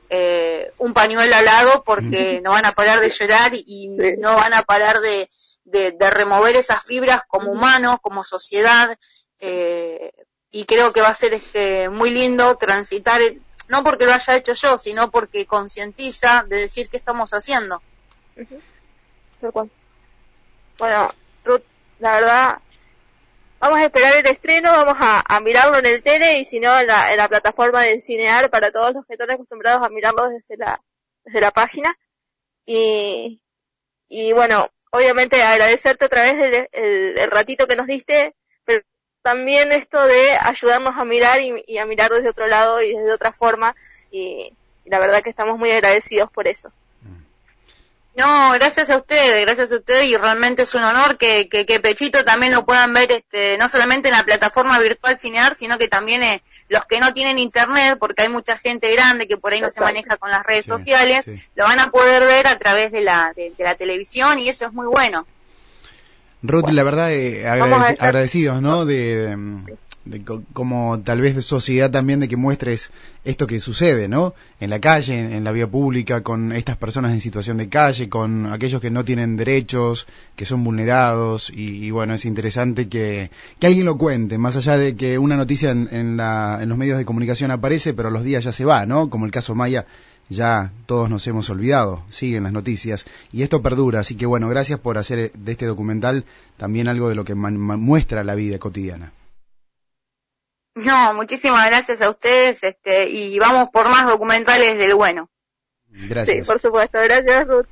eh, 0.10 0.74
un 0.78 0.94
pañuelo 0.94 1.34
al 1.34 1.46
lado 1.46 1.84
porque 1.86 2.42
no 2.44 2.52
van 2.52 2.66
a 2.66 2.74
parar 2.74 3.00
de 3.00 3.10
llorar 3.10 3.54
y, 3.54 3.96
no 4.20 4.36
van 4.36 4.54
a 4.54 4.64
parar 4.64 5.00
de, 5.00 5.30
de, 5.64 6.10
remover 6.10 6.58
esas 6.58 6.84
fibras 6.84 7.22
como 7.28 7.52
humanos, 7.52 8.00
como 8.02 8.24
sociedad. 8.24 8.98
Eh, 9.40 10.12
y 10.52 10.66
creo 10.66 10.92
que 10.92 11.02
va 11.02 11.10
a 11.10 11.16
ser 11.16 11.34
este 11.34 11.90
muy 11.90 12.12
lindo 12.12 12.56
transitar, 12.58 13.22
no 13.70 13.84
porque 13.84 14.06
lo 14.06 14.14
haya 14.14 14.36
hecho 14.36 14.54
yo, 14.54 14.78
sino 14.78 15.12
porque 15.12 15.46
concientiza 15.46 16.46
de 16.48 16.58
decir 16.58 16.90
qué 16.90 16.98
estamos 16.98 17.32
haciendo. 17.34 17.82
Bueno, 20.78 21.10
Ruth, 21.46 21.64
la 22.00 22.20
verdad, 22.20 22.60
vamos 23.60 23.80
a 23.80 23.86
esperar 23.86 24.16
el 24.16 24.26
estreno, 24.26 24.72
vamos 24.72 24.98
a, 25.00 25.40
mirarlo 25.42 25.78
en 25.78 25.86
el 25.86 26.04
tele 26.04 26.40
y 26.40 26.46
si 26.46 26.60
no 26.60 26.80
en 26.80 26.88
la, 26.88 27.12
en 27.12 27.18
la, 27.18 27.28
plataforma 27.28 27.82
de 27.82 28.00
Cinear 28.00 28.50
para 28.50 28.72
todos 28.72 28.94
los 28.94 29.06
que 29.06 29.14
están 29.14 29.32
acostumbrados 29.32 29.86
a 29.86 29.90
mirarlo 29.90 30.30
desde 30.30 30.58
la, 30.58 30.82
desde 31.24 31.42
la 31.42 31.52
página. 31.52 31.96
Y, 32.66 33.42
y 34.08 34.34
bueno, 34.34 34.70
obviamente 34.92 35.42
agradecerte 35.44 36.06
otra 36.06 36.24
vez 36.24 36.70
el, 36.72 37.32
ratito 37.32 37.68
que 37.68 37.76
nos 37.76 37.88
diste, 37.88 38.36
pero 38.64 38.84
también 39.22 39.72
esto 39.72 40.02
de 40.06 40.32
ayudarnos 40.42 40.98
a 40.98 41.06
mirar 41.06 41.40
y, 41.42 41.78
a 41.78 41.86
mirar 41.86 42.12
desde 42.12 42.30
otro 42.30 42.48
lado 42.48 42.82
y 42.82 42.94
desde 42.94 43.12
otra 43.12 43.32
forma 43.32 43.76
y 44.12 44.54
la 44.86 45.00
verdad 45.00 45.22
que 45.22 45.30
estamos 45.30 45.58
muy 45.58 45.72
agradecidos 45.72 46.32
por 46.32 46.48
eso. 46.48 46.72
No, 48.16 48.52
gracias 48.54 48.90
a 48.90 48.98
ustedes, 48.98 49.46
gracias 49.46 49.74
a 49.74 49.76
ustedes 49.76 50.08
y 50.08 50.16
realmente 50.16 50.64
es 50.64 50.74
un 50.74 50.84
honor 50.84 51.18
que, 51.18 51.50
que, 51.50 51.80
Pechito 51.82 52.24
también 52.24 52.54
lo 52.54 52.66
puedan 52.66 52.94
ver 52.94 53.12
este, 53.12 53.58
no 53.58 53.68
solamente 53.68 54.08
en 54.08 54.16
la 54.16 54.24
plataforma 54.24 54.80
virtual 54.80 55.20
Cinear, 55.20 55.54
sino 55.54 55.78
que 55.78 55.90
también 55.90 56.24
eh, 56.24 56.42
los 56.70 56.86
que 56.86 57.02
no 57.02 57.14
tienen 57.14 57.38
internet, 57.40 57.98
porque 58.00 58.22
hay 58.22 58.30
mucha 58.30 58.58
gente 58.58 58.90
grande 58.94 59.28
que 59.28 59.36
por 59.36 59.52
ahí 59.52 59.60
no 59.60 59.70
se 59.70 59.82
maneja 59.82 60.16
con 60.16 60.32
las 60.32 60.46
redes 60.46 60.66
sociales, 60.66 61.30
lo 61.56 61.66
van 61.66 61.82
a 61.82 61.92
poder 61.92 62.24
ver 62.24 62.48
a 62.48 62.58
través 62.58 62.94
de 62.94 63.02
la, 63.02 63.34
de, 63.36 63.52
la 63.58 63.76
televisión 63.76 64.40
y 64.40 64.48
eso 64.48 64.66
es 64.66 64.72
muy 64.72 64.88
bueno. 64.88 65.28
Ruth, 66.42 66.70
la 66.70 66.84
verdad, 66.84 67.12
eh, 67.12 67.46
agradecidos, 67.46 68.62
¿no? 68.62 68.86
de, 68.86 69.36
de 69.36 69.78
como 70.54 71.00
tal 71.02 71.22
vez 71.22 71.36
de 71.36 71.42
sociedad 71.42 71.90
también 71.90 72.20
de 72.20 72.28
que 72.28 72.38
muestres 72.38 72.92
esto 73.24 73.48
que 73.48 73.60
sucede, 73.60 74.08
¿no? 74.08 74.36
En 74.60 74.70
la 74.70 74.80
calle, 74.80 75.36
en, 75.36 75.44
la 75.44 75.52
vía 75.52 75.68
pública, 75.68 76.22
con 76.22 76.52
estas 76.52 76.78
personas 76.78 77.12
en 77.14 77.22
situación 77.22 77.58
de 77.58 77.70
calle, 77.70 78.08
con 78.08 78.46
aquellos 78.54 78.82
que 78.82 78.92
no 78.92 79.04
tienen 79.04 79.36
derechos, 79.36 80.08
que 80.36 80.46
son 80.46 80.64
vulnerados, 80.64 81.52
y, 81.54 81.90
bueno, 81.90 82.14
es 82.14 82.26
interesante 82.26 82.88
que, 82.88 83.32
que, 83.60 83.68
alguien 83.68 83.86
lo 83.86 83.98
cuente, 83.98 84.38
más 84.38 84.56
allá 84.56 84.78
de 84.78 84.96
que 84.96 85.18
una 85.18 85.38
noticia 85.38 85.72
en, 85.72 85.90
en, 85.92 86.18
la, 86.18 86.60
en 86.62 86.70
los 86.70 86.78
medios 86.78 86.98
de 86.98 87.06
comunicación 87.06 87.50
aparece, 87.50 87.94
pero 87.94 88.10
a 88.10 88.12
los 88.12 88.24
días 88.24 88.44
ya 88.44 88.52
se 88.52 88.66
va, 88.66 88.86
¿no? 88.86 89.10
Como 89.10 89.26
el 89.26 89.32
caso 89.32 89.56
Maya, 89.56 89.86
ya 90.30 90.72
todos 90.86 91.10
nos 91.10 91.26
hemos 91.28 91.50
olvidado, 91.50 92.04
siguen 92.10 92.44
las 92.44 92.54
noticias, 92.54 93.06
y 93.32 93.42
esto 93.42 93.62
perdura, 93.62 94.02
así 94.02 94.16
que 94.16 94.26
bueno, 94.26 94.50
gracias 94.50 94.80
por 94.80 94.98
hacer 94.98 95.32
de 95.32 95.52
este 95.52 95.66
documental 95.66 96.26
también 96.58 96.88
algo 96.88 97.10
de 97.10 97.16
lo 97.16 97.26
que 97.26 97.36
muestra 97.36 98.24
la 98.24 98.36
vida 98.36 98.60
cotidiana. 98.60 99.12
No, 100.76 101.14
muchísimas 101.14 101.66
gracias 101.68 102.02
a 102.02 102.10
ustedes 102.10 102.64
este, 102.64 103.10
y 103.10 103.40
vamos 103.40 103.70
por 103.72 103.88
más 103.88 104.06
documentales 104.06 104.78
del 104.78 104.94
bueno. 104.94 105.30
Gracias. 105.90 106.38
Sí, 106.38 106.44
por 106.44 106.60
supuesto. 106.60 107.00
Gracias, 107.02 107.48
Ruth. 107.48 107.68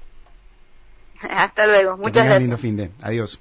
Hasta 1.30 1.68
luego. 1.68 1.98
Muchas 1.98 2.24
gracias. 2.24 2.44
lindo 2.44 2.58
fin 2.58 2.78
de. 2.78 2.92
Adiós. 3.02 3.40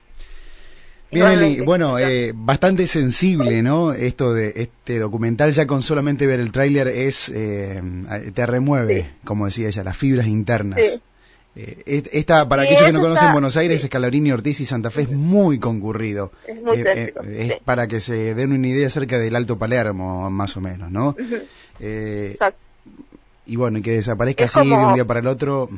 Bien, 1.12 1.26
Eli, 1.26 1.60
bueno, 1.60 1.98
eh, 1.98 2.32
bastante 2.34 2.86
sensible, 2.86 3.60
¿no? 3.62 3.92
Esto 3.92 4.32
de 4.32 4.54
este 4.56 4.98
documental, 4.98 5.52
ya 5.52 5.66
con 5.66 5.82
solamente 5.82 6.26
ver 6.26 6.40
el 6.40 6.50
tráiler 6.52 6.88
es, 6.88 7.30
eh, 7.34 7.82
te 8.32 8.46
remueve, 8.46 9.10
como 9.22 9.44
decía 9.44 9.68
ella, 9.68 9.84
las 9.84 9.96
fibras 9.96 10.26
internas. 10.26 10.80
Sí. 10.82 11.02
Eh, 11.54 12.02
esta, 12.12 12.48
para 12.48 12.62
aquellos 12.62 12.84
que 12.84 12.92
no 12.92 13.00
conocen 13.02 13.32
Buenos 13.32 13.56
Aires, 13.58 13.84
Escalabrini, 13.84 14.32
Ortiz 14.32 14.60
y 14.60 14.66
Santa 14.66 14.90
Fe 14.90 15.02
es 15.02 15.10
muy 15.10 15.58
concurrido. 15.58 16.32
Es 16.46 16.60
muy 16.60 16.80
eh, 16.80 17.12
eh, 17.24 17.48
Es 17.52 17.60
para 17.60 17.86
que 17.86 18.00
se 18.00 18.34
den 18.34 18.52
una 18.52 18.68
idea 18.68 18.86
acerca 18.86 19.18
del 19.18 19.36
Alto 19.36 19.58
Palermo, 19.58 20.30
más 20.30 20.56
o 20.56 20.60
menos, 20.60 20.90
¿no? 20.90 21.14
Exacto. 21.78 22.66
Y 23.44 23.56
bueno, 23.56 23.78
y 23.78 23.82
que 23.82 23.92
desaparezca 23.92 24.44
así 24.44 24.60
de 24.60 24.74
un 24.74 24.94
día 24.94 25.04
para 25.04 25.20
el 25.20 25.26
otro. 25.26 25.68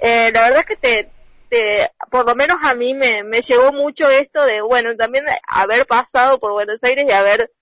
la 0.00 0.30
verdad 0.32 0.58
es 0.58 0.66
que 0.66 0.76
te, 0.76 1.08
te, 1.48 1.90
por 2.10 2.26
lo 2.26 2.34
menos 2.34 2.58
a 2.64 2.74
mí 2.74 2.94
me, 2.94 3.22
me 3.22 3.42
llegó 3.42 3.72
mucho 3.72 4.08
esto 4.08 4.44
de, 4.44 4.60
bueno, 4.60 4.96
también 4.96 5.24
haber 5.46 5.86
pasado 5.86 6.40
por 6.40 6.52
Buenos 6.52 6.82
Aires 6.82 7.06
y 7.08 7.12
haber 7.12 7.52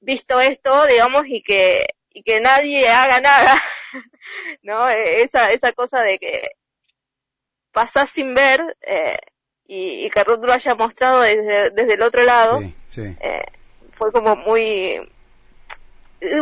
visto 0.00 0.40
esto, 0.40 0.86
digamos, 0.86 1.26
y 1.26 1.42
que, 1.42 1.86
y 2.10 2.22
que 2.22 2.40
nadie 2.40 2.88
haga 2.88 3.20
nada 3.20 3.60
¿no? 4.62 4.88
E, 4.88 5.22
esa, 5.22 5.52
esa 5.52 5.72
cosa 5.72 6.00
de 6.02 6.18
que 6.18 6.50
pasás 7.72 8.10
sin 8.10 8.34
ver 8.34 8.76
eh, 8.86 9.18
y, 9.66 10.08
que 10.10 10.24
Ruth 10.24 10.42
lo 10.42 10.52
haya 10.52 10.74
mostrado 10.74 11.20
desde, 11.20 11.70
desde 11.70 11.94
el 11.94 12.02
otro 12.02 12.24
lado, 12.24 12.60
eh, 12.96 13.44
fue 13.92 14.12
como 14.12 14.36
muy 14.36 15.00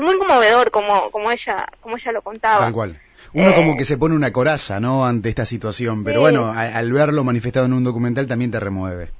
muy 0.00 0.16
conmovedor 0.18 0.70
como 0.70 1.10
como 1.10 1.30
ella 1.30 1.66
como 1.80 1.96
ella 1.96 2.12
lo 2.12 2.22
contaba. 2.22 2.60
Tal 2.60 2.72
cual. 2.72 3.00
Uno 3.34 3.54
como 3.54 3.72
eh, 3.72 3.76
que 3.76 3.84
se 3.84 3.98
pone 3.98 4.14
una 4.14 4.32
coraza, 4.32 4.80
¿no? 4.80 5.04
Ante 5.04 5.28
esta 5.28 5.44
situación, 5.44 6.04
pero 6.04 6.20
bueno, 6.20 6.50
al 6.50 6.92
verlo 6.92 7.24
manifestado 7.24 7.66
en 7.66 7.72
un 7.72 7.84
documental 7.84 8.26
también 8.26 8.50
te 8.50 8.60
remueve. 8.60 9.10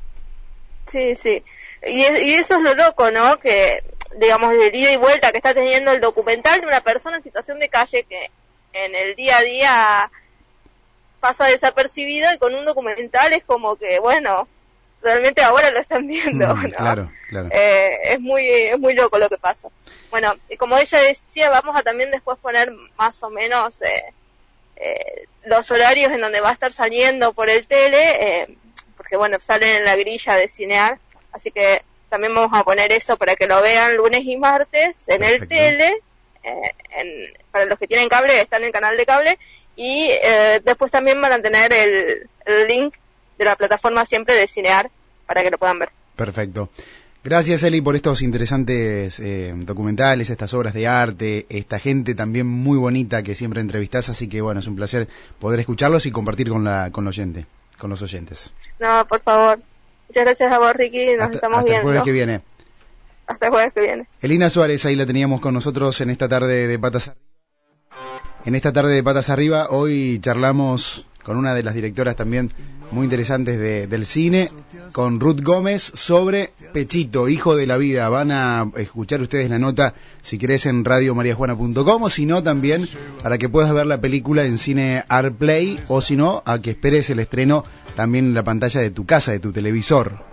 Sí, 0.87 1.17
sí. 1.17 1.43
Y, 1.85 2.01
y 2.01 2.35
eso 2.35 2.57
es 2.57 2.63
lo 2.63 2.75
loco, 2.75 3.11
¿no? 3.11 3.39
Que 3.39 3.83
digamos, 4.17 4.53
el 4.53 4.75
ida 4.75 4.93
y 4.93 4.97
vuelta 4.97 5.31
que 5.31 5.39
está 5.39 5.55
teniendo 5.55 5.93
el 5.93 6.01
documental 6.01 6.61
de 6.61 6.67
una 6.67 6.81
persona 6.81 7.17
en 7.17 7.23
situación 7.23 7.59
de 7.59 7.69
calle 7.69 8.05
que 8.05 8.31
en 8.73 8.95
el 8.95 9.15
día 9.15 9.39
a 9.39 9.43
día 9.43 10.11
pasa 11.21 11.47
desapercibido 11.47 12.33
y 12.33 12.39
con 12.39 12.55
un 12.55 12.65
documental 12.65 13.33
es 13.33 13.45
como 13.45 13.77
que, 13.77 13.99
bueno, 13.99 14.49
realmente 15.03 15.43
ahora 15.43 15.71
lo 15.71 15.79
están 15.79 16.07
viendo, 16.07 16.55
mm, 16.55 16.71
Claro, 16.71 17.11
claro. 17.29 17.49
Eh, 17.53 17.99
es 18.05 18.21
muy 18.21 18.49
es 18.49 18.79
muy 18.79 18.95
loco 18.95 19.19
lo 19.19 19.29
que 19.29 19.39
pasa. 19.39 19.69
Bueno, 20.11 20.35
y 20.49 20.57
como 20.57 20.77
ella 20.77 21.01
decía, 21.01 21.51
vamos 21.51 21.77
a 21.77 21.83
también 21.83 22.11
después 22.11 22.39
poner 22.39 22.73
más 22.97 23.23
o 23.23 23.31
menos 23.31 23.83
eh, 23.83 24.05
eh, 24.77 25.27
los 25.45 25.71
horarios 25.71 26.13
en 26.13 26.21
donde 26.21 26.41
va 26.41 26.51
a 26.51 26.53
estar 26.53 26.73
saliendo 26.73 27.33
por 27.33 27.51
el 27.51 27.67
tele, 27.67 28.49
porque 28.97 29.17
bueno, 29.17 29.39
salen 29.41 29.77
en 29.77 29.85
la 29.85 29.97
grilla 29.97 30.35
de 30.35 30.49
cinear, 30.49 30.99
así 31.37 31.51
que 31.51 31.83
también 32.09 32.35
vamos 32.35 32.51
a 32.53 32.65
poner 32.65 32.93
eso 32.93 33.17
para 33.17 33.37
que 33.37 33.47
lo 33.47 33.61
vean 33.63 33.97
lunes 33.97 34.25
y 34.25 34.37
martes 34.37 35.05
en 35.09 35.23
el 35.23 35.47
tele. 35.47 35.99
Eh, 36.43 37.33
para 37.51 37.67
los 37.67 37.79
que 37.79 37.87
tienen 37.87 38.09
cable, 38.09 38.41
está 38.41 38.57
en 38.57 38.65
el 38.65 38.73
canal 38.73 38.97
de 38.97 39.07
cable. 39.07 39.39
Y 39.77 40.09
eh, 40.11 40.61
después 40.65 40.91
también 40.91 41.21
van 41.21 41.33
a 41.33 41.43
tener 41.43 41.73
el, 41.73 42.29
link 42.69 42.95
de 43.37 43.45
la 43.45 43.57
plataforma 43.57 44.07
siempre 44.07 44.35
de 44.35 44.47
Cinear 44.47 44.91
para 45.27 45.43
que 45.43 45.51
lo 45.51 45.59
puedan 45.59 45.79
ver. 45.79 45.91
Perfecto. 46.15 46.71
Gracias, 47.23 47.65
Eli, 47.65 47.81
por 47.81 47.97
estos 47.97 48.23
interesantes 48.23 49.19
eh, 49.19 49.53
documentales, 49.57 50.31
estas 50.31 50.55
obras 50.55 50.73
de 50.73 50.87
arte, 50.87 51.45
esta 51.49 51.81
gente 51.81 52.15
también 52.15 52.47
muy 52.47 52.79
bonita 52.79 53.25
que 53.25 53.35
siempre 53.35 53.61
entrevistas, 53.61 54.09
así 54.09 54.29
que 54.29 54.41
bueno, 54.41 54.61
es 54.61 54.69
un 54.69 54.77
placer 54.77 55.09
poder 55.41 55.59
escucharlos 55.59 56.07
y 56.07 56.13
compartir 56.13 56.49
con 56.49 56.63
la 56.63 56.93
con 56.93 57.05
los 57.05 57.19
oyentes, 57.19 57.45
con 57.79 57.91
los 57.91 58.01
oyentes. 58.01 58.53
No, 58.79 59.05
por 59.09 59.21
favor. 59.21 59.59
Muchas 60.09 60.25
gracias 60.25 60.53
a 60.53 60.59
vos, 60.59 60.73
Ricky. 60.75 61.15
Nos 61.19 61.31
estamos 61.31 61.59
hasta 61.59 61.71
viendo. 61.71 61.79
El 61.79 61.83
jueves 61.83 62.03
que 62.03 62.13
viene. 62.13 62.41
Hasta 63.27 63.47
el 63.47 63.53
jueves 63.53 63.73
que 63.73 63.81
viene. 63.81 64.07
Elina 64.23 64.51
Suárez, 64.51 64.85
ahí 64.87 64.97
la 64.97 65.07
teníamos 65.07 65.41
con 65.41 65.55
nosotros 65.55 66.01
en 66.01 66.11
esta 66.11 66.29
tarde 66.29 66.67
de 66.67 66.79
Patas 66.79 67.09
Arriba. 67.09 67.27
En 68.45 68.55
esta 68.55 68.73
tarde 68.73 68.95
de 68.95 69.03
Patas 69.03 69.31
Arriba, 69.31 69.69
hoy 69.71 70.21
charlamos 70.21 71.07
con 71.27 71.37
una 71.37 71.55
de 71.55 71.65
las 71.65 71.75
directoras 71.75 72.15
también 72.15 72.53
muy 72.93 73.03
interesantes 73.03 73.59
del 73.91 74.07
cine, 74.07 74.49
con 74.93 75.19
Ruth 75.19 75.41
Gómez, 75.43 75.83
sobre 75.83 76.53
Pechito, 76.73 77.29
hijo 77.29 77.57
de 77.57 77.67
la 77.67 77.77
vida. 77.77 78.09
Van 78.09 78.31
a 78.31 78.71
escuchar 78.77 79.21
ustedes 79.21 79.51
la 79.51 79.59
nota, 79.59 79.95
si 80.23 80.39
querés, 80.39 80.67
en 80.67 80.85
radiomariajuana.com, 80.85 82.03
o 82.05 82.11
si 82.11 82.27
no, 82.27 82.45
también 82.45 82.87
para 83.25 83.39
que 83.39 83.49
puedas 83.49 83.75
ver 83.75 83.87
la 83.87 84.01
película 84.01 84.45
en 84.45 84.57
cine 84.57 85.03
Artplay, 85.09 85.81
o 85.89 86.01
si 86.01 86.15
no, 86.15 86.45
a 86.47 86.61
que 86.61 86.71
esperes 86.71 87.11
el 87.11 87.19
estreno 87.19 87.65
también 87.97 88.27
en 88.27 88.35
la 88.35 88.45
pantalla 88.45 88.81
de 88.81 88.93
tu 88.93 89.05
casa, 89.05 89.33
de 89.33 89.41
tu 89.41 89.51
televisor. 89.51 90.27